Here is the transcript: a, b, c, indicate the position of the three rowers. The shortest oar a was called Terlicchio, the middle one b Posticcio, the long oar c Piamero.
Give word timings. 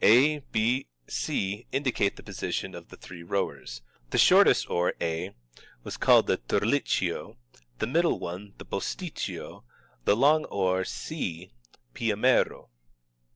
a, 0.03 0.39
b, 0.51 0.87
c, 1.07 1.67
indicate 1.71 2.15
the 2.15 2.23
position 2.23 2.73
of 2.73 2.87
the 2.87 2.97
three 2.97 3.21
rowers. 3.21 3.83
The 4.09 4.17
shortest 4.17 4.67
oar 4.67 4.95
a 4.99 5.35
was 5.83 5.95
called 5.97 6.25
Terlicchio, 6.25 7.37
the 7.77 7.85
middle 7.85 8.17
one 8.17 8.51
b 8.57 8.65
Posticcio, 8.65 9.63
the 10.05 10.15
long 10.15 10.45
oar 10.45 10.83
c 10.85 11.51
Piamero. 11.93 12.69